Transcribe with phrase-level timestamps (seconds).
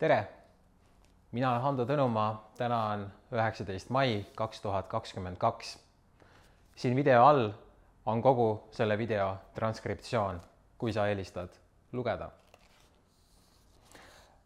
[0.00, 0.28] tere,
[1.36, 3.02] mina olen Hando Tõnumaa, täna on
[3.36, 5.74] üheksateist mai kaks tuhat kakskümmend kaks.
[6.76, 7.50] siin video all
[8.06, 10.40] on kogu selle video transkriptsioon,
[10.78, 11.48] kui sa eelistad
[11.92, 12.30] lugeda.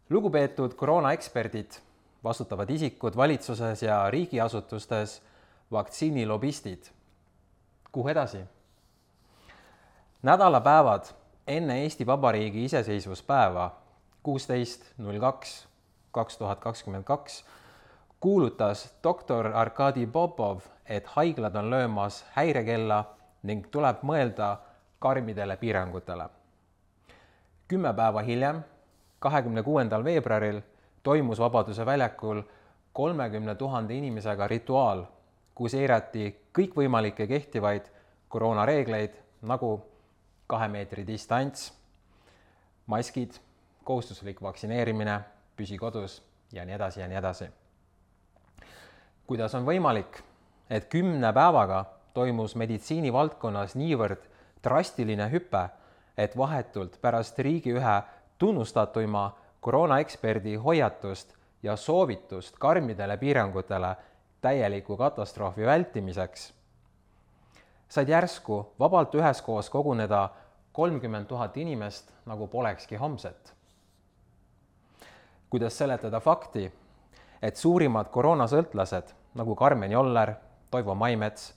[0.09, 1.71] lugupeetud koroonaeksperdid,
[2.23, 5.21] vastutavad isikud valitsuses ja riigiasutustes,
[5.71, 6.83] vaktsiinilobistid.
[7.91, 8.43] kuhu edasi?
[10.23, 11.05] nädalapäevad
[11.47, 13.84] enne Eesti Vabariigi iseseisvuspäeva
[14.25, 15.53] kuusteist null kaks
[16.15, 17.43] kaks tuhat kakskümmend kaks
[18.19, 23.03] kuulutas doktor Arkadi Popov, et haiglad on löömas häirekella
[23.43, 24.55] ning tuleb mõelda
[24.99, 26.29] karmidele piirangutele.
[27.67, 28.63] kümme päeva hiljem,
[29.19, 30.61] kahekümne kuuendal veebruaril
[31.03, 32.41] toimus Vabaduse väljakul
[32.93, 35.05] kolmekümne tuhande inimesega rituaal,
[35.55, 37.91] kus eirati kõikvõimalikke kehtivaid
[38.29, 39.81] koroonareegleid nagu
[40.47, 41.73] kahe meetri distants,
[42.87, 43.44] maskid,
[43.85, 45.19] kohustuslik vaktsineerimine,
[45.55, 46.19] püsi kodus
[46.51, 47.49] ja nii edasi ja nii edasi.
[49.27, 50.19] kuidas on võimalik,
[50.69, 54.27] et kümne päevaga toimus meditsiinivaldkonnas niivõrd
[54.63, 55.69] drastiline hüpe,
[56.17, 57.95] et vahetult pärast riigi ühe
[58.37, 59.25] tunnustatuima
[59.61, 63.95] koroonaeksperdi hoiatust ja soovitust karmidele piirangutele
[64.41, 66.53] täieliku katastroofi vältimiseks
[67.89, 70.29] said järsku vabalt üheskoos koguneda
[70.73, 73.53] kolmkümmend tuhat inimest nagu polekski homset.
[75.49, 76.71] Kuidas seletada fakti,
[77.41, 80.33] et suurimad koroonasõltlased nagu Karmen Joller,
[80.71, 81.53] Toivo Maimets,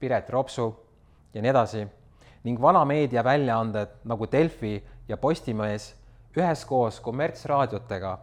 [0.00, 0.68] Piret Ropsu
[1.34, 1.86] ja nii edasi
[2.44, 4.76] ning vanameedia väljaanded nagu Delfi
[5.08, 5.92] ja Postimees
[6.36, 8.18] üheskoos kommertsraadiotega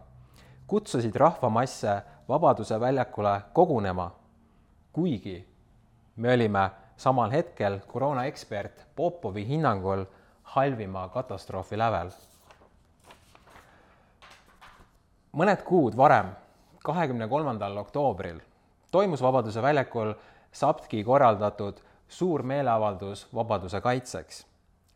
[0.66, 4.10] kutsusid rahvamasse Vabaduse väljakule kogunema,
[4.92, 5.48] kuigi
[6.16, 10.04] me olime samal hetkel koroonaekspert Popovi hinnangul
[10.42, 12.10] halvima katastroofi lävel.
[15.32, 16.32] Mõned kuud varem,
[16.84, 18.40] kahekümne kolmandal oktoobril
[18.90, 20.14] toimus Vabaduse väljakul
[20.52, 24.46] SAPTK korraldatud suur meeleavaldus Vabaduse kaitseks,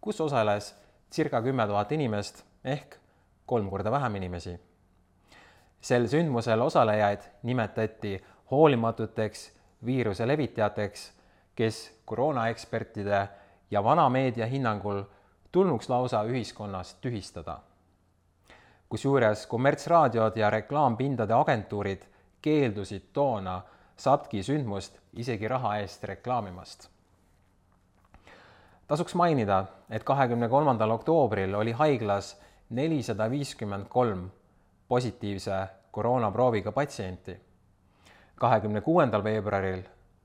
[0.01, 0.75] kus osales
[1.13, 2.97] circa kümme tuhat inimest ehk
[3.47, 4.61] kolm korda vähem inimesi.
[5.81, 9.53] sel sündmusel osalejaid nimetati hoolimatuteks
[9.85, 11.13] viiruse levitajateks
[11.55, 13.29] kes koroonaekspertide
[13.71, 15.03] ja vanameedia hinnangul
[15.53, 17.59] tulnuks lausa ühiskonnast tühistada.
[18.95, 22.03] Kusjuures kommertsraadiod ja reklaampindade agentuurid
[22.43, 23.63] keeldusid toona
[23.97, 26.89] SAPTK-i sündmust isegi raha eest reklaamimast.
[28.87, 32.41] tasuks mainida, et kahekümne kolmandal oktoobril oli haiglas
[32.71, 34.31] nelisada viiskümmend kolm
[34.89, 37.41] positiivse koroonaprooviga patsienti.
[38.35, 39.83] kahekümne kuuendal veebruaril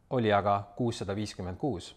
[0.09, 1.95] oli aga kuussada viiskümmend kuus.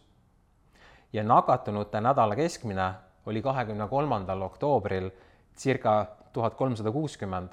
[1.13, 2.93] ja nakatunute nädala keskmine
[3.27, 5.11] oli kahekümne kolmandal oktoobril
[5.57, 7.51] circa tuhat kolmsada kuuskümmend,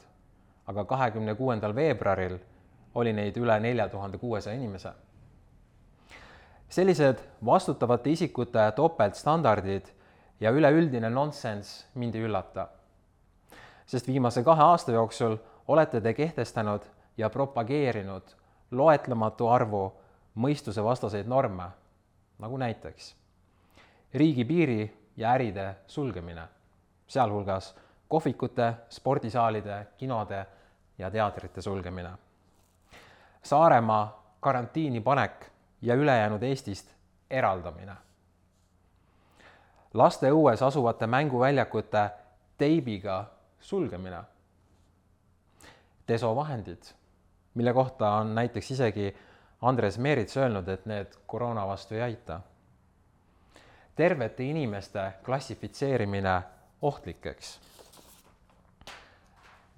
[0.68, 2.38] aga kahekümne kuuendal veebruaril
[2.96, 4.92] oli neid üle nelja tuhande kuuesaja inimese.
[6.70, 9.86] sellised vastutavate isikute topeltstandardid
[10.40, 12.68] ja üleüldine nonsenss mind ei üllata.
[13.86, 16.82] sest viimase kahe aasta jooksul olete te kehtestanud
[17.18, 18.24] ja propageerinud
[18.72, 19.94] loetlematu arvu
[20.36, 21.70] mõistusevastaseid norme,
[22.40, 23.16] nagu näiteks
[24.14, 26.48] riigipiiri ja äride sulgemine,
[27.08, 27.76] sealhulgas
[28.10, 30.46] kohvikute, spordisaalide, kinode
[30.98, 32.10] ja teatrite sulgemine.
[33.42, 35.46] Saaremaa karantiini panek
[35.82, 36.96] ja ülejäänud Eestist
[37.30, 37.96] eraldamine.
[39.94, 42.10] laste õues asuvate mänguväljakute
[42.58, 43.26] teibiga
[43.60, 44.24] sulgemine.
[46.08, 46.84] desovahendid,
[47.54, 49.18] mille kohta on näiteks isegi
[49.62, 52.42] Andres Meerits öelnud, et need koroona vastu ei aita.
[53.96, 56.42] tervete inimeste klassifitseerimine
[56.82, 57.69] ohtlikeks.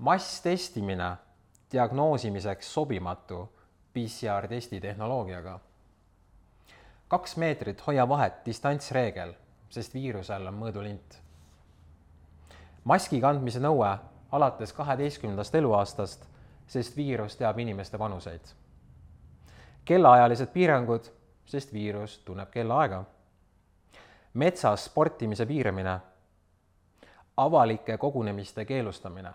[0.01, 1.17] Masstestimine
[1.71, 3.53] diagnoosimiseks sobimatu
[3.93, 5.59] PCR testi tehnoloogiaga.
[7.07, 9.33] kaks meetrit hoia vahet distantsreegel,
[9.69, 11.19] sest viirusel on mõõdulint.
[12.83, 13.97] maski kandmise nõue
[14.31, 16.25] alates kaheteistkümnendast eluaastast,
[16.67, 18.61] sest viirus teab inimeste vanuseid
[19.85, 21.03] kellaajalised piirangud,
[21.45, 23.03] sest viirus tunneb kellaaega.
[24.33, 25.99] metsas sportimise piiramine,
[27.37, 29.31] avalike kogunemiste keelustamine,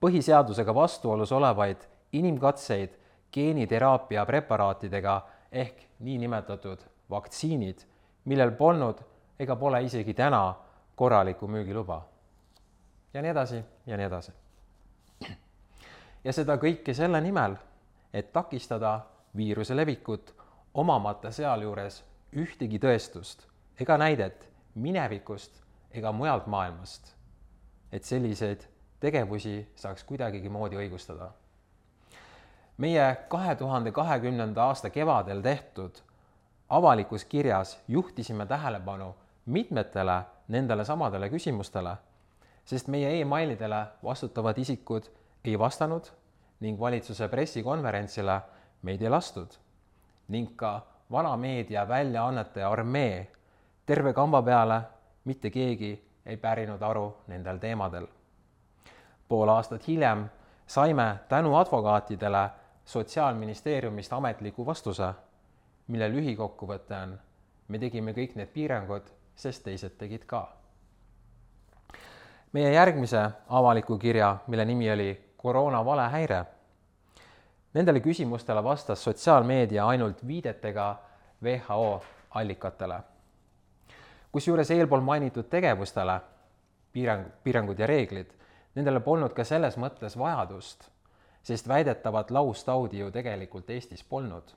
[0.00, 2.94] põhiseadusega vastuolus olevaid inimkatseid
[3.32, 5.20] geeniteraapia preparaatidega
[5.52, 7.78] ehk niinimetatud vaktsiinid,
[8.24, 9.00] millel polnud
[9.38, 10.54] ega pole isegi täna
[10.96, 12.02] korralikku müügiluba.
[13.14, 14.32] ja nii edasi ja nii edasi.
[16.24, 17.56] ja seda kõike selle nimel
[18.12, 19.00] et takistada
[19.36, 20.34] viiruse levikut,
[20.74, 22.02] omamata sealjuures
[22.36, 23.44] ühtegi tõestust
[23.80, 27.14] ega näidet minevikust ega mujalt maailmast,
[27.92, 28.66] et selliseid
[29.00, 31.30] tegevusi saaks kuidagigi moodi õigustada.
[32.76, 35.98] meie kahe tuhande kahekümnenda aasta kevadel tehtud
[36.68, 39.14] avalikus kirjas juhtisime tähelepanu
[39.46, 41.96] mitmetele nendele samadele küsimustele,
[42.64, 45.08] sest meie emailidele vastutavad isikud
[45.44, 46.10] ei vastanud
[46.60, 48.40] ning valitsuse pressikonverentsile
[48.82, 49.54] meid ei lastud
[50.28, 50.80] ning ka
[51.10, 53.30] vana meedia väljaannete armee
[53.86, 54.80] terve kamba peale
[55.24, 55.92] mitte keegi
[56.26, 58.06] ei pärinud aru nendel teemadel.
[59.28, 60.28] Pool aastat hiljem
[60.66, 62.50] saime tänu advokaatidele
[62.84, 65.12] Sotsiaalministeeriumist ametliku vastuse,
[65.86, 67.18] mille lühikokkuvõte on,
[67.68, 70.48] me tegime kõik need piirangud, sest teised tegid ka.
[72.52, 76.44] meie järgmise avaliku kirja, mille nimi oli koroona valehäire
[77.74, 80.96] Nendele küsimustele vastas sotsiaalmeedia ainult viidetega
[81.44, 83.00] WHO allikatele.
[84.32, 86.20] kusjuures eelpool mainitud tegevustele,
[86.92, 88.32] piirang, piirangud ja reeglid,
[88.78, 90.84] nendele polnud ka selles mõttes vajadust,
[91.42, 94.54] sest väidetavat laustaudi ju tegelikult Eestis polnud.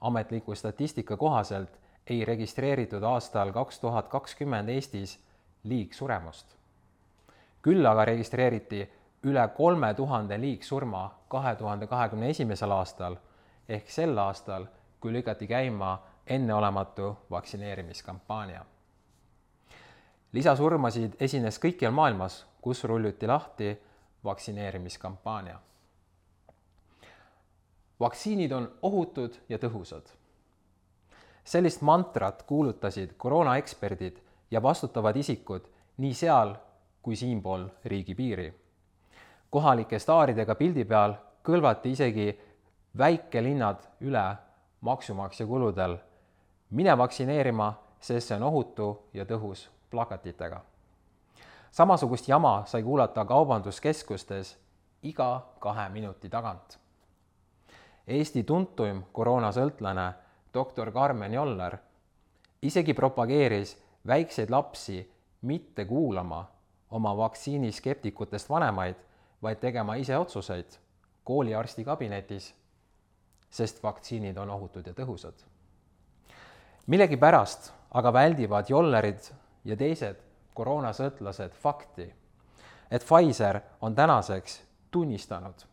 [0.00, 5.18] ametliku statistika kohaselt ei registreeritud aastal kaks tuhat kakskümmend Eestis
[5.64, 6.56] liigsuremust.
[7.62, 8.90] küll aga registreeriti
[9.24, 13.16] üle kolme tuhande liigsurma kahe tuhande kahekümne esimesel aastal
[13.68, 14.66] ehk sel aastal,
[15.00, 18.64] kui lükati käima enneolematu vaktsineerimiskampaania.
[20.32, 23.70] lisasurmasid esines kõikjal maailmas, kus rulluti lahti
[24.24, 25.58] vaktsineerimiskampaania.
[28.00, 30.10] vaktsiinid on ohutud ja tõhusad.
[31.44, 34.18] sellist mantrat kuulutasid koroonaeksperdid
[34.50, 36.54] ja vastutavad isikud nii seal
[37.02, 38.54] kui siinpool riigipiiri
[39.50, 41.14] kohalike staaridega pildi peal
[41.46, 42.26] kõlvati isegi
[42.98, 44.26] väikelinnad üle
[44.80, 45.96] maksumaksja kuludel.
[46.70, 50.60] mine vaktsineerima, sest see on ohutu ja tõhus plakatitega.
[51.76, 54.56] Samasugust jama sai kuulata kaubanduskeskustes
[55.02, 56.78] iga kahe minuti tagant.
[58.06, 60.06] Eesti tuntuim koroonasõltlane
[60.54, 61.76] doktor Karmen Joller
[62.62, 63.76] isegi propageeris
[64.06, 65.02] väikseid lapsi
[65.42, 66.46] mitte kuulama
[66.90, 68.96] oma vaktsiiniskeptikutest vanemaid
[69.42, 70.78] vaid tegema ise otsuseid
[71.24, 72.54] kooliarsti kabinetis,
[73.50, 75.34] sest vaktsiinid on ohutud ja tõhusad.
[76.86, 79.20] millegipärast aga väldivad Jollerid
[79.64, 80.25] ja teised
[80.56, 82.06] koroonasõltlased fakti,
[82.90, 85.66] et Pfizer on tänaseks tunnistanud,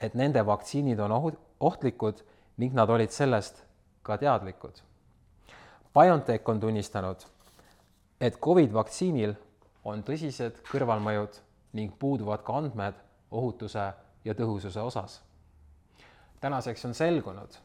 [0.00, 2.24] et nende vaktsiinid on ohu-, ohtlikud
[2.56, 3.64] ning nad olid sellest
[4.02, 4.80] ka teadlikud.
[5.94, 7.24] BioNTech on tunnistanud,
[8.20, 9.34] et Covid vaktsiinil
[9.84, 11.40] on tõsised kõrvalmõjud
[11.76, 12.96] ning puuduvad ka andmed
[13.30, 13.90] ohutuse
[14.24, 15.20] ja tõhususe osas.
[16.40, 17.56] tänaseks on selgunud,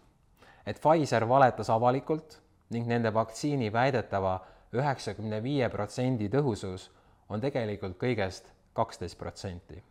[0.66, 4.40] et Pfizer valetas avalikult ning nende vaktsiini väidetava
[4.80, 6.90] üheksakümne viie protsendi tõhusus
[7.30, 9.84] on tegelikult kõigest kaksteist protsenti.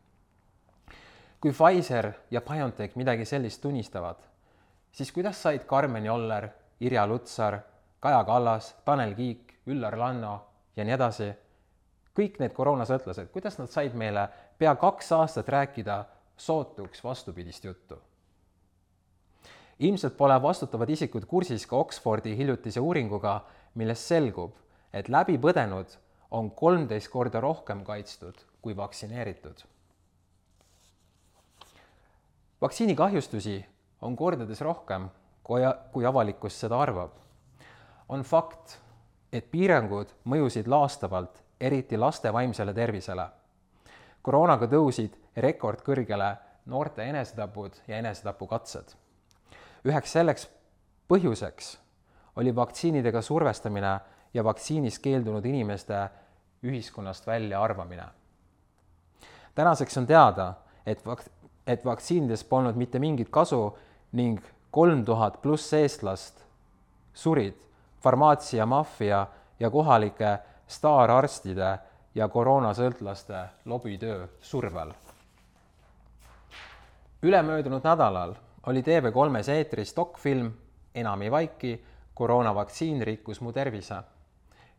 [1.41, 4.17] kui Pfizer ja BioNTech midagi sellist tunnistavad,
[4.93, 6.49] siis kuidas said Karmen Joller,
[6.81, 7.59] Irja Lutsar,
[8.01, 10.41] Kaja Kallas, Tanel Kiik, Üllar Lanno
[10.77, 11.29] ja nii edasi
[12.17, 14.29] kõik need koroonasõltlased, kuidas nad said meile
[14.59, 16.05] pea kaks aastat rääkida
[16.37, 18.01] sootuks vastupidist juttu?
[19.79, 23.41] ilmselt pole vastutavad isikud kursis ka Oxfordi hiljutise uuringuga,
[23.75, 24.53] millest selgub,
[24.95, 25.97] et läbipõdenud
[26.31, 29.65] on kolmteist korda rohkem kaitstud kui vaktsineeritud.
[32.61, 33.67] vaktsiinikahjustusi
[34.03, 35.09] on kordades rohkem,
[35.43, 35.61] kui,
[35.93, 37.11] kui avalikkus seda arvab.
[38.09, 38.79] on fakt,
[39.33, 43.27] et piirangud mõjusid laastavalt eriti laste vaimsele tervisele.
[44.23, 46.37] koroonaga tõusid rekordkõrgele
[46.67, 48.95] noorte enesetapud ja enesetapukatsed.
[49.85, 50.49] üheks selleks
[51.09, 51.79] põhjuseks
[52.37, 54.01] oli vaktsiinidega survestamine
[54.35, 56.09] ja vaktsiinist keeldunud inimeste
[56.65, 58.05] ühiskonnast väljaarvamine.
[59.55, 60.55] tänaseks on teada,
[60.87, 61.31] et vak-,
[61.67, 63.79] et vaktsiinidest polnud mitte mingit kasu
[64.13, 66.45] ning kolm tuhat pluss eestlast
[67.15, 67.55] surid
[68.03, 69.27] farmaatsiamaffia
[69.61, 71.79] ja kohalike staararstide
[72.15, 74.93] ja koroonasõltlaste lobitöö survel.
[77.23, 78.35] ülemöödunud nädalal
[78.67, 80.53] oli TV3-s eetris dokfilm
[80.95, 83.97] Enam ei vaiki, koroonavaktsiin rikkus mu tervise,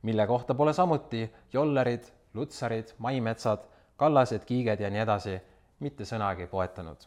[0.06, 3.66] mille kohta pole samuti Jollerid, Lutsarid, Maimetsad,
[3.98, 5.36] Kallased, Kiiged ja nii edasi
[5.80, 6.98] mitte sõnagi poetanud.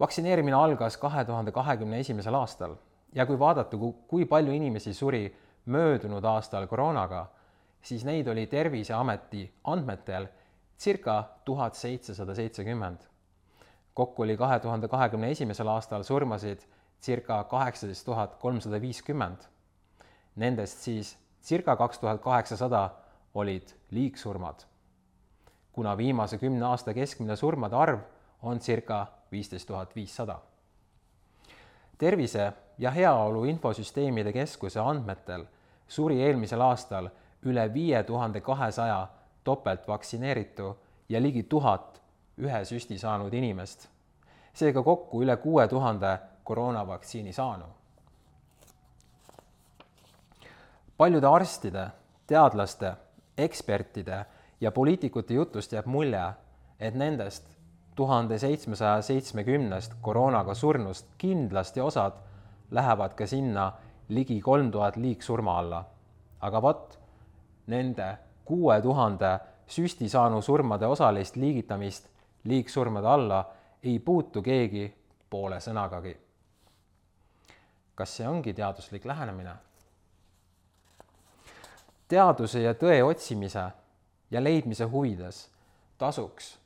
[0.00, 2.76] vaktsineerimine algas kahe tuhande kahekümne esimesel aastal
[3.14, 3.76] ja kui vaadata,
[4.08, 5.26] kui palju inimesi suri
[5.66, 7.26] möödunud aastal koroonaga
[7.82, 10.26] siis neid oli Terviseameti andmetel
[10.78, 12.98] circa tuhat seitsesada seitsekümmend.
[13.94, 16.60] kokku oli kahe tuhande kahekümne esimesel aastal surmasid
[17.02, 19.38] circa kaheksateist tuhat kolmsada viiskümmend.
[20.36, 22.90] Nendest siis circa kaks tuhat kaheksasada
[23.34, 24.60] olid liigsurmad.
[25.72, 28.00] kuna viimase kümne aasta keskmine surmade arv
[28.42, 30.38] on circa viisteist tuhat viissada.
[31.98, 35.44] tervise ja heaolu infosüsteemide keskuse andmetel
[35.88, 37.08] suri eelmisel aastal
[37.42, 39.08] üle viie tuhande kahesaja
[39.44, 40.76] topeltvaktsineeritu
[41.08, 42.02] ja ligi tuhat
[42.38, 43.88] ühe süsti saanud inimest.
[44.54, 47.64] seega kokku üle kuue tuhande koroonavaktsiini saanu.
[51.02, 51.88] Paljude arstide,
[52.26, 52.92] teadlaste,
[53.38, 54.24] ekspertide
[54.60, 56.22] ja poliitikute jutust jääb mulje,
[56.78, 57.48] et nendest
[57.98, 62.20] tuhande seitsmesaja seitsmekümnest koroonaga surnust kindlasti osad
[62.70, 63.64] lähevad ka sinna
[64.08, 65.84] ligi kolm tuhat liigsurma alla.
[66.40, 66.98] aga vot,
[67.66, 68.06] nende
[68.44, 69.32] kuue tuhande
[69.66, 72.08] süsti saanu surmade osalist liigitamist
[72.44, 73.44] liigsurmade alla
[73.82, 74.86] ei puutu keegi
[75.30, 76.16] poole sõnagagi.
[77.94, 79.71] kas see ongi teaduslik lähenemine?
[82.12, 83.62] Teaduse ja tõe otsimise
[84.30, 85.46] ja leidmise huvides
[85.98, 86.58] tasuks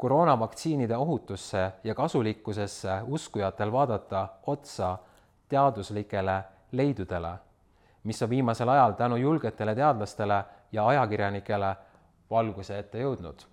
[0.00, 4.98] koroonavaktsiinide ohutusse ja kasulikkusesse uskujatel vaadata otsa
[5.48, 7.32] teaduslikele leidudele,
[8.04, 11.74] mis on viimasel ajal tänu julgetele teadlastele ja ajakirjanikele
[12.30, 13.44] valguse ette jõudnud.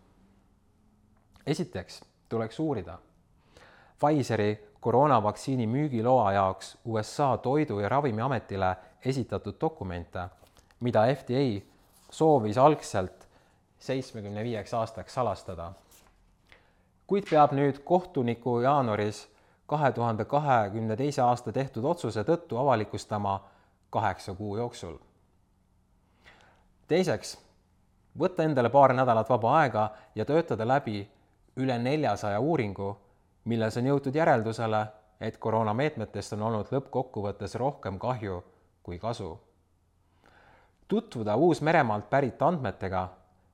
[1.48, 2.98] esiteks tuleks uurida
[4.00, 10.20] Pfizeri koroonavaktsiini müügiloa jaoks USA Toidu- ja Ravimiametile esitatud dokumente,
[10.80, 11.62] mida FDA
[12.12, 13.28] soovis algselt
[13.80, 15.74] seitsmekümne viieks aastaks salastada.
[17.08, 19.28] kuid peab nüüd kohtuniku jaanuaris
[19.68, 23.40] kahe tuhande kahekümne teise aasta tehtud otsuse tõttu avalikustama
[23.90, 24.98] kaheksa kuu jooksul.
[26.88, 27.38] teiseks,
[28.20, 31.10] võtta endale paar nädalat vaba aega ja töötada läbi
[31.58, 32.98] üle neljasaja uuringu,
[33.46, 34.86] milles on jõutud järeldusele,
[35.22, 38.44] et koroonameetmetest on olnud lõppkokkuvõttes rohkem kahju
[38.84, 39.40] kui kasu.
[40.88, 43.08] Tutvuda Uus-Meremaalt pärit andmetega,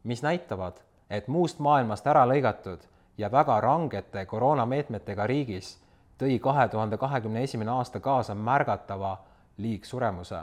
[0.04, 0.78] mis näitavad,
[1.10, 2.86] et muust maailmast ära lõigatud
[3.18, 5.78] ja väga rangete koroonameetmetega riigis
[6.18, 9.18] tõi kahe tuhande kahekümne esimene aasta kaasa märgatava
[9.58, 10.42] liigsuremuse.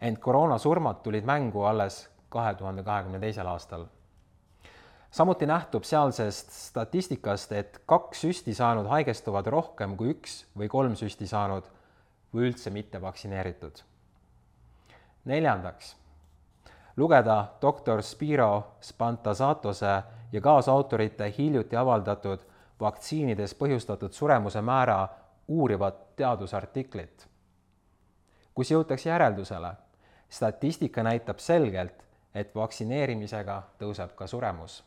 [0.00, 3.86] ent koroonasurmad tulid mängu alles kahe tuhande kahekümne teisel aastal
[5.10, 11.26] samuti nähtub sealsest statistikast, et kaks süsti saanud haigestuvad rohkem kui üks või kolm süsti
[11.26, 11.64] saanud
[12.34, 13.80] või üldse mitte vaktsineeritud.
[15.26, 15.94] Neljandaks,
[16.96, 20.02] lugeda doktor Spiro Spantasatose
[20.32, 22.44] ja kaasautorite hiljuti avaldatud
[22.80, 25.08] vaktsiinides põhjustatud suremuse määra
[25.48, 27.26] uurivat teadusartiklit,
[28.54, 29.72] kus jõutakse järeldusele,
[30.28, 32.02] statistika näitab selgelt,
[32.34, 34.82] et vaktsineerimisega tõuseb ka suremus.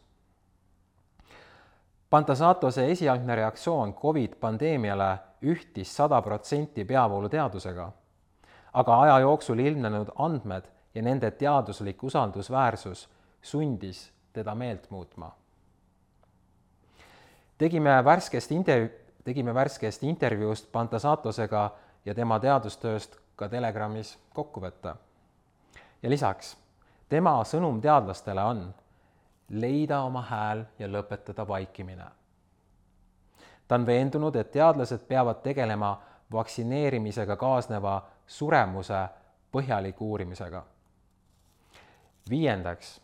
[2.09, 5.09] Pantasatose esialgne reaktsioon Covid pandeemiale
[5.45, 7.91] ühtis sada protsenti peavooluteadusega,
[8.73, 10.63] aga aja jooksul ilmnenud andmed
[10.95, 13.09] ja nende teaduslik usaldusväärsus
[13.41, 15.31] sundis teda meelt muutma.
[17.57, 18.91] tegime värskest interv-,
[19.23, 21.71] tegime värskest intervjuust Pantasatosega
[22.05, 24.95] ja tema teadustööst ka Telegramis kokkuvõtte.
[26.03, 26.57] ja lisaks,
[27.09, 28.73] tema sõnum teadlastele on
[29.49, 32.05] leida oma hääl ja lõpetada vaikimine.
[33.67, 39.07] ta on veendunud, et teadlased peavad tegelema vaktsineerimisega kaasneva suremuse
[39.51, 40.63] põhjaliku uurimisega.
[42.29, 42.99] viiendaks,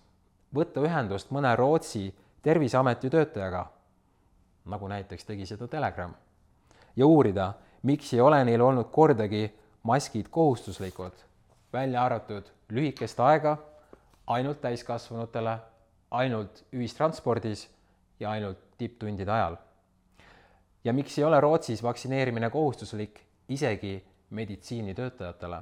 [0.53, 3.65] võtta ühendust mõne Rootsi terviseameti töötajaga,
[4.65, 6.13] nagu näiteks tegi seda Telegram,
[6.95, 7.53] ja uurida,
[7.83, 9.47] miks ei ole neil olnud kordagi
[9.83, 11.13] maskid kohustuslikud,
[11.73, 13.57] välja arvatud lühikest aega
[14.27, 15.57] ainult täiskasvanutele
[16.11, 17.67] ainult ühistranspordis
[18.19, 19.57] ja ainult tipptundide ajal.
[20.85, 25.61] Ja miks ei ole Rootsis vaktsineerimine kohustuslik isegi meditsiinitöötajatele?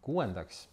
[0.00, 0.68] kuuendaks,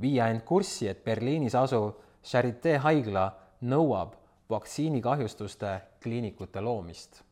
[0.00, 1.92] viia end kurssi, et Berliinis asuv
[2.24, 3.26] Charité haigla
[3.60, 4.14] nõuab
[4.50, 7.22] vaktsiinikahjustuste kliinikute loomist.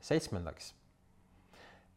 [0.00, 0.74] seitsmendaks,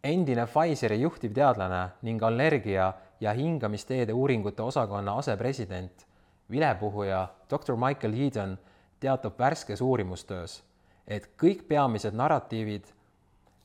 [0.03, 6.07] endine Pfizeri juhtivteadlane ning allergia ja hingamisteede uuringute osakonna asepresident
[6.51, 8.57] vilepuhuja doktor Michael Heaton
[8.99, 10.63] teatab värskes uurimustöös,
[11.09, 12.85] et kõik peamised narratiivid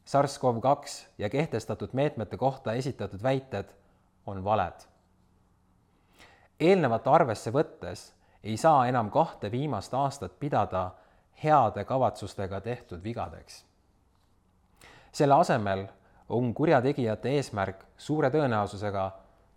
[0.04, 3.68] SARS-CoV-2 ja kehtestatud meetmete kohta esitatud väited
[4.26, 4.86] on valed.
[6.60, 10.90] eelnevat arvesse võttes ei saa enam kahte viimast aastat pidada
[11.44, 13.64] heade kavatsustega tehtud vigadeks.
[15.12, 15.86] selle asemel
[16.28, 19.10] on kurjategijate eesmärk suure tõenäosusega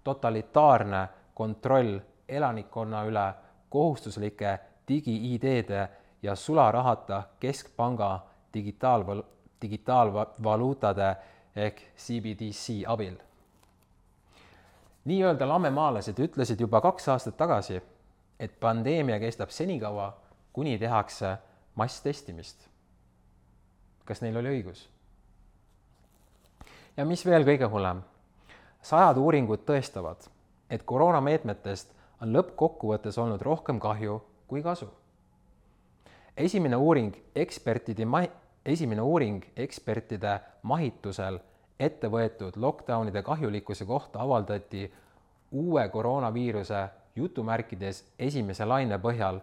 [0.04, 3.34] totalitaarne kontroll elanikkonna üle
[3.70, 5.88] kohustuslike digi-ID-de
[6.24, 8.20] ja sularahata keskpanga
[8.54, 9.24] digitaalval-,
[9.62, 11.16] digitaalvaluutade
[11.56, 13.16] ehk CBDC abil.
[15.06, 17.82] nii-öelda lamemaalased ütlesid juba kaks aastat tagasi,
[18.40, 20.18] et pandeemia kestab senikaua,
[20.54, 21.38] kuni tehakse
[21.76, 22.68] masstestimist.
[24.06, 24.90] kas neil oli õigus?
[26.98, 28.02] ja mis veel kõige hullem,
[28.82, 30.30] sajad uuringud tõestavad,
[30.70, 34.90] et koroonameetmetest on lõppkokkuvõttes olnud rohkem kahju kui kasu.
[36.38, 38.28] Esimene uuring ekspertide ma-,
[38.66, 41.40] esimene uuring ekspertide mahitusel
[41.80, 44.86] ette võetud lockdownide kahjulikkuse kohta avaldati
[45.52, 49.40] uue koroonaviiruse jutumärkides esimese laine põhjal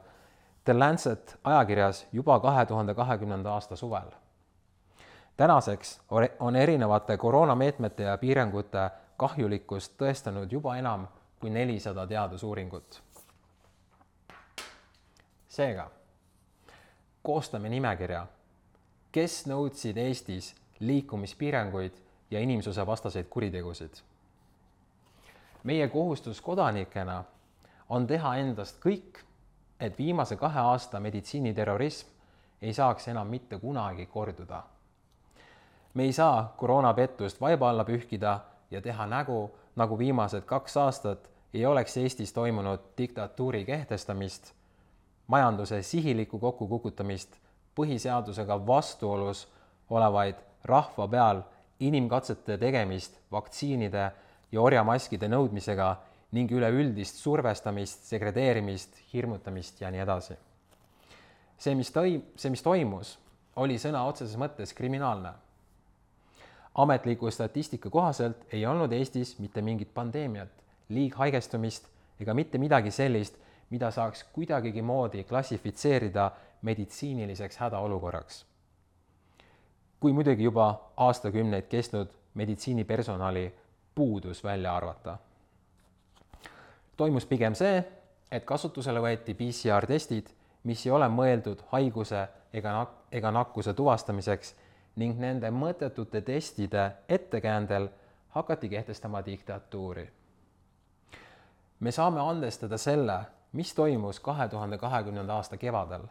[0.64, 4.10] The Lancet ajakirjas juba kahe tuhande kahekümnenda aasta suvel.
[5.36, 6.00] tänaseks
[6.40, 11.08] on erinevate koroonameetmete ja piirangute kahjulikkust tõestanud juba enam
[11.40, 13.02] kui nelisada teadusuuringut.
[15.48, 15.90] seega
[17.24, 18.26] koostame nimekirja,
[19.12, 20.50] kes nõudsid Eestis
[20.84, 21.96] liikumispiiranguid
[22.30, 23.94] ja inimsusevastaseid kuritegusid.
[25.64, 27.24] meie kohustus kodanikena
[27.88, 29.22] on teha endast kõik,
[29.80, 32.08] et viimase kahe aasta meditsiiniterrorism
[32.62, 34.62] ei saaks enam mitte kunagi korduda.
[35.94, 38.40] me ei saa koroonapettust vaiba alla pühkida
[38.70, 44.54] ja teha nägu, nagu viimased kaks aastat ei oleks Eestis toimunud diktatuuri kehtestamist,
[45.26, 47.36] majanduse sihilikku kokkukukutamist,
[47.74, 49.46] põhiseadusega vastuolus
[49.90, 51.42] olevaid rahva peal
[51.80, 54.10] inimkatsete tegemist vaktsiinide
[54.52, 55.94] ja orjamaskide nõudmisega
[56.34, 60.36] ning üleüldist survestamist, segredeerimist, hirmutamist ja nii edasi.
[61.58, 63.18] see, mis toi-, see, mis toimus,
[63.56, 65.32] oli sõna otseses mõttes kriminaalne.
[66.74, 70.50] ametliku statistika kohaselt ei olnud Eestis mitte mingit pandeemiat,
[70.88, 71.86] liighaigestumist
[72.20, 73.38] ega mitte midagi sellist,
[73.70, 76.30] mida saaks kuidagigi moodi klassifitseerida
[76.62, 78.46] meditsiiniliseks hädaolukorraks.
[80.00, 83.54] kui muidugi juba aastakümneid kestnud meditsiinipersonali
[83.94, 85.18] puudus välja arvata
[86.96, 87.82] toimus pigem see,
[88.30, 90.30] et kasutusele võeti PCR-testid,
[90.64, 94.54] mis ei ole mõeldud haiguse ega nak-, ega nakkuse tuvastamiseks
[95.02, 97.88] ning nende mõttetute testide ettekäändel
[98.36, 100.10] hakati kehtestama diktatuuri.
[101.80, 103.18] me saame andestada selle,
[103.54, 106.02] mis toimus kahe tuhande kahekümnenda aasta kevadel.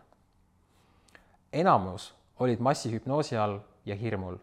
[1.54, 4.38] enamus olid massihüpnoosi all ja hirmul.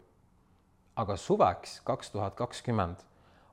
[0.95, 2.95] aga suveks kaks tuhat kakskümmend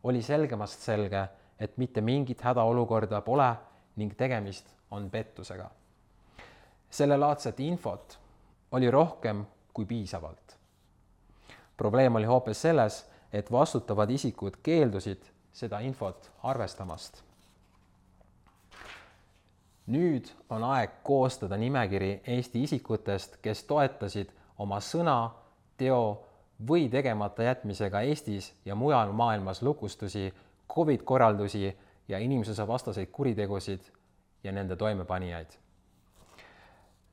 [0.02, 3.56] oli selgemast selge, et mitte mingit hädaolukorda pole
[3.96, 5.70] ning tegemist on pettusega.
[6.90, 8.18] sellelaadset infot
[8.72, 10.58] oli rohkem kui piisavalt.
[11.76, 17.27] probleem oli hoopis selles, et vastutavad isikud keeldusid seda infot arvestamast.
[19.88, 25.31] Nüüd on aeg koostada nimekiri Eesti isikutest, kes toetasid oma sõna,
[25.77, 26.24] teo
[26.68, 30.33] või tegemata jätmisega Eestis ja mujal maailmas lukustusi
[30.74, 31.77] Covid korraldusi
[32.09, 33.81] ja inimsusevastaseid kuritegusid
[34.44, 35.48] ja nende toimepanijaid.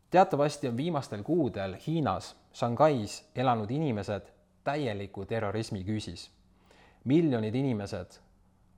[0.10, 4.22] teatavasti on viimastel kuudel Hiinas Shanghais elanud inimesed
[4.64, 6.32] täieliku terrorismi küüsis.
[7.04, 8.12] miljonid inimesed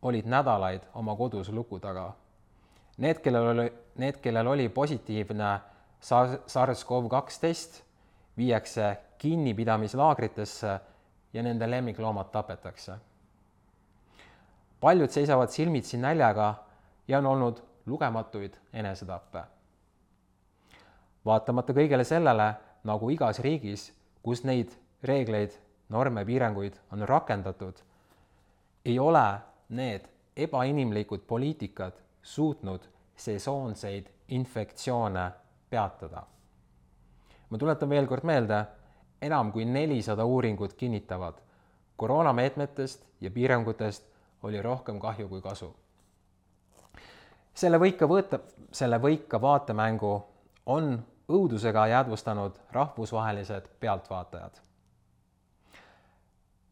[0.02, 2.14] olid nädalaid oma kodus luku taga.
[2.98, 5.60] Need, kellel oli, need, kellel oli positiivne
[6.02, 7.84] SARS-CoV-2 test,
[8.38, 10.80] viiakse kinnipidamislaagritesse
[11.34, 12.98] ja nende lemmikloomad tapetakse
[14.80, 16.56] paljud seisavad silmitsi näljaga
[17.08, 19.44] ja on olnud lugematuid enesetappe.
[21.26, 23.90] vaatamata kõigele sellele, nagu igas riigis,
[24.24, 24.72] kus neid
[25.04, 25.52] reegleid,
[25.90, 27.82] norme, piiranguid on rakendatud,
[28.86, 35.32] ei ole need ebainimlikud poliitikad suutnud sesoonseid infektsioone
[35.69, 36.23] peatada.
[37.49, 38.65] ma tuletan veel kord meelde,
[39.21, 41.34] enam kui nelisada uuringut kinnitavad,
[41.97, 44.06] koroonameetmetest ja piirangutest
[44.43, 45.75] oli rohkem kahju kui kasu.
[47.53, 48.39] selle võika võõta,
[48.71, 50.23] selle võika vaatemängu
[50.65, 54.62] on õudusega jäädvustanud rahvusvahelised pealtvaatajad.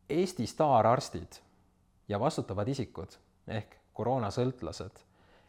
[0.09, 1.41] Eesti staararstid
[2.07, 4.99] ja vastutavad isikud ehk koroonasõltlased,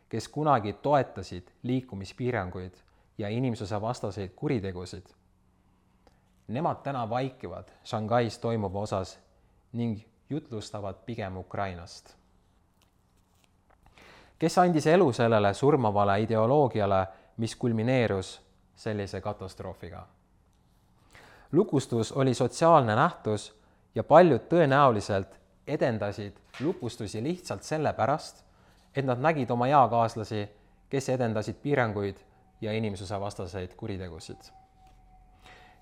[0.08, 2.74] kes kunagi toetasid liikumispiiranguid
[3.18, 5.06] ja inimsusevastaseid kuritegusid,
[6.48, 9.18] nemad täna vaikivad Shanghais toimuva osas
[9.72, 12.14] ning jutlustavad pigem Ukrainast.
[14.38, 18.42] kes andis elu sellele surmavale ideoloogiale, mis kulmineerus
[18.76, 20.06] sellise katastroofiga?
[21.52, 23.60] lukustus oli sotsiaalne nähtus
[23.94, 28.45] ja paljud tõenäoliselt edendasid lukustusi lihtsalt sellepärast,
[28.96, 30.48] et nad nägid oma eakaaslasi,
[30.88, 32.16] kes edendasid piiranguid
[32.60, 34.48] ja inimsusevastaseid kuritegusid.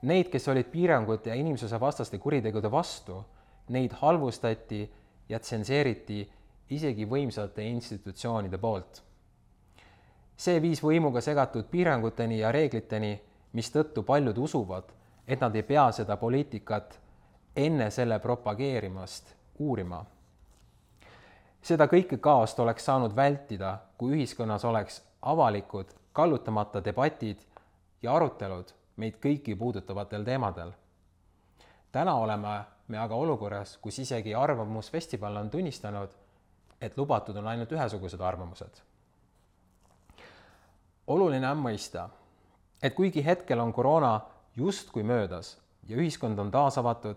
[0.03, 3.25] Neid, kes olid piirangute ja inimsusevastaste kuritegude vastu,
[3.69, 4.83] neid halvustati
[5.29, 6.25] ja tsenseeriti
[6.71, 9.03] isegi võimsate institutsioonide poolt.
[10.37, 13.21] see viis võimuga segatud piiranguteni ja reegliteni,
[13.53, 14.85] mistõttu paljud usuvad,
[15.29, 16.99] et nad ei pea seda poliitikat
[17.57, 20.05] enne selle propageerimast uurima.
[21.65, 27.41] Seda kõike kaost oleks saanud vältida, kui ühiskonnas oleks avalikud, kallutamata debatid
[28.03, 30.73] ja arutelud meid kõiki puudutavatel teemadel.
[31.93, 36.09] täna oleme me aga olukorras, kus isegi Arvamusfestival on tunnistanud,
[36.81, 38.83] et lubatud on ainult ühesugused arvamused.
[41.07, 42.09] oluline on mõista,
[42.83, 44.21] et kuigi hetkel on koroona
[44.57, 47.17] justkui möödas ja ühiskond on taas avatud,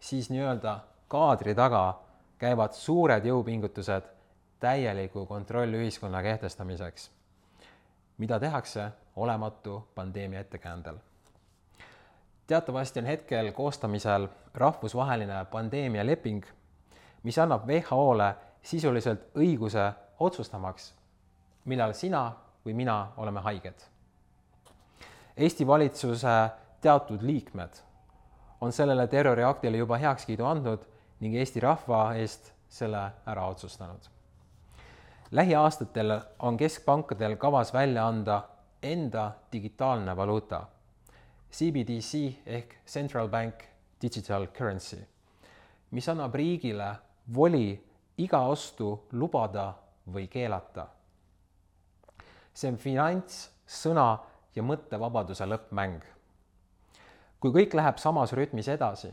[0.00, 2.05] siis nii-öelda kaadri taga
[2.38, 4.02] käivad suured jõupingutused
[4.60, 7.10] täieliku kontrollühiskonna kehtestamiseks,
[8.18, 10.96] mida tehakse olematu pandeemia ettekäändel.
[12.46, 16.44] teatavasti on hetkel koostamisel rahvusvaheline pandeemialeping,
[17.22, 20.94] mis annab WHO-le sisuliselt õiguse otsustamaks,
[21.64, 22.32] millal sina
[22.66, 23.74] või mina oleme haiged.
[25.36, 27.70] Eesti valitsuse teatud liikmed
[28.60, 30.86] on sellele terroriaktile juba heakskiidu andnud
[31.20, 34.08] ning Eesti rahva eest selle ära otsustanud.
[35.30, 38.42] lähiaastatel on keskpankadel kavas välja anda
[38.82, 40.66] enda digitaalne valuuta,
[41.52, 43.54] CBDC ehk Central Bank
[44.02, 44.98] Digital Currency,
[45.90, 46.94] mis annab riigile
[47.34, 47.86] voli
[48.18, 49.74] iga ostu lubada
[50.12, 50.86] või keelata.
[52.54, 54.18] see on finants, sõna
[54.54, 56.02] ja mõttevabaduse lõppmäng.
[57.40, 59.10] kui kõik läheb samas rütmis edasi,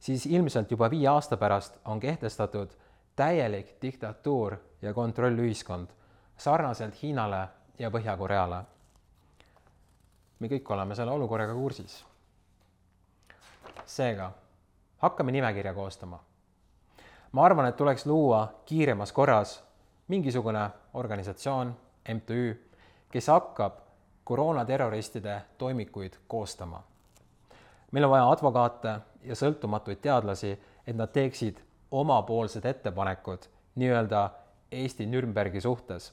[0.00, 2.70] siis ilmselt juba viie aasta pärast on kehtestatud
[3.16, 5.88] täielik diktatuur ja kontrollühiskond
[6.36, 8.64] sarnaselt Hiinale ja Põhja-Koreale.
[10.38, 12.04] me kõik oleme selle olukorraga kursis.
[13.86, 14.32] seega
[14.98, 16.18] hakkame nimekirja koostama.
[17.32, 19.64] ma arvan, et tuleks luua kiiremas korras
[20.08, 21.76] mingisugune organisatsioon,
[22.14, 22.60] MTÜ,
[23.10, 23.78] kes hakkab
[24.24, 26.82] koroonaterroristide toimikuid koostama.
[27.92, 34.30] meil on vaja advokaate ja sõltumatuid teadlasi, et nad teeksid omapoolsed ettepanekud nii-öelda
[34.70, 36.12] Eesti Nürnbergi suhtes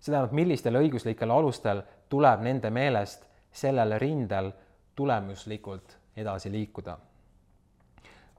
[0.00, 4.50] see tähendab, millistel õiguslikel alustel tuleb nende meelest sellel rindel
[4.96, 6.98] tulemuslikult edasi liikuda.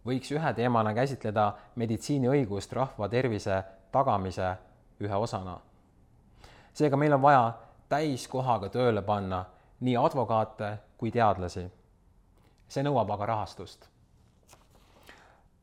[0.06, 4.56] võiks ühe teemana käsitleda meditsiiniõigust rahva tervise tagamise
[5.02, 5.60] ühe osana.
[6.74, 7.54] seega meil on vaja
[7.90, 9.46] täiskohaga tööle panna
[9.80, 11.72] nii advokaate kui teadlasi.
[12.72, 13.90] See nõuab aga rahastust.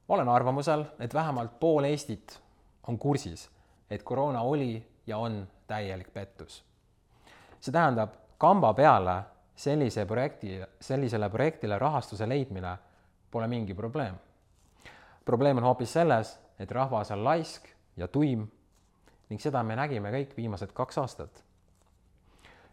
[0.09, 2.40] olen arvamusel, et vähemalt pool Eestit
[2.88, 3.51] on kursis,
[3.90, 6.64] et koroona oli ja on täielik pettus.
[7.61, 9.23] see tähendab, kamba peale
[9.57, 12.77] sellise projekti, sellisele projektile rahastuse leidmine
[13.31, 14.14] pole mingi probleem.
[15.25, 18.49] probleem on hoopis selles, et rahvas on laisk ja tuim
[19.29, 21.44] ning seda me nägime kõik viimased kaks aastat.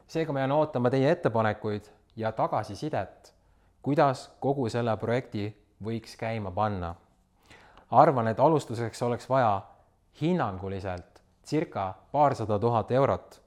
[0.07, 3.34] seega ma jään ootama teie ettepanekuid ja tagasisidet,
[3.85, 5.43] kuidas kogu selle projekti
[5.83, 6.95] võiks käima panna.
[7.91, 9.61] arvan, et alustuseks oleks vaja
[10.21, 13.41] hinnanguliselt circa paarsada tuhat eurot,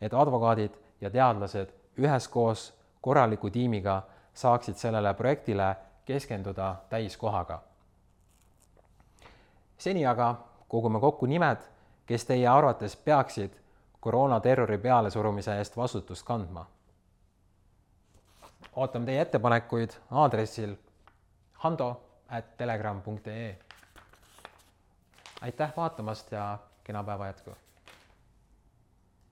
[0.00, 4.02] et advokaadid ja teadlased üheskoos korraliku tiimiga
[4.34, 7.62] saaksid sellele projektile keskenduda täiskohaga.
[9.78, 10.34] seni aga
[10.68, 11.58] kogume kokku nimed,
[12.06, 13.56] kes teie arvates peaksid
[14.00, 16.66] koroonaterrori pealesurumise eest vastutust kandma.
[18.76, 20.76] Ootame teie ettepanekuid aadressil
[21.52, 21.88] hando
[22.28, 23.58] at telegram.ee.
[25.40, 27.56] aitäh vaatamast ja kena päeva jätku